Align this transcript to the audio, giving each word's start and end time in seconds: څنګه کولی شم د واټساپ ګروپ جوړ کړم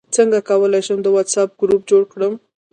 څنګه 0.15 0.39
کولی 0.49 0.81
شم 0.87 0.99
د 1.03 1.07
واټساپ 1.15 1.49
ګروپ 1.61 1.81
جوړ 1.89 2.03
کړم 2.13 2.33